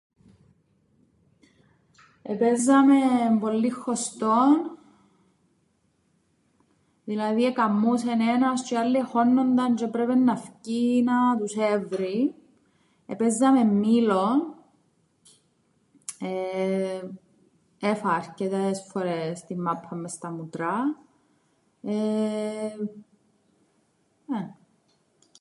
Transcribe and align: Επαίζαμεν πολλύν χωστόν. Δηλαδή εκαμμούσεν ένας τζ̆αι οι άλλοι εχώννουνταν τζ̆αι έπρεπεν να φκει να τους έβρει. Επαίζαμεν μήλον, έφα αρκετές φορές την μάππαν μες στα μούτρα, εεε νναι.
Επαίζαμεν 2.21 3.39
πολλύν 3.39 3.73
χωστόν. 3.73 4.77
Δηλαδή 7.03 7.45
εκαμμούσεν 7.45 8.19
ένας 8.21 8.63
τζ̆αι 8.69 8.73
οι 8.73 8.77
άλλοι 8.77 8.97
εχώννουνταν 8.97 9.75
τζ̆αι 9.77 9.81
έπρεπεν 9.87 10.23
να 10.23 10.37
φκει 10.37 11.03
να 11.05 11.37
τους 11.37 11.53
έβρει. 11.55 12.35
Επαίζαμεν 13.05 13.67
μήλον, 13.67 14.55
έφα 17.79 18.09
αρκετές 18.09 18.85
φορές 18.89 19.41
την 19.43 19.61
μάππαν 19.61 19.99
μες 19.99 20.11
στα 20.11 20.31
μούτρα, 20.31 20.97
εεε 21.81 22.75
νναι. 24.27 24.55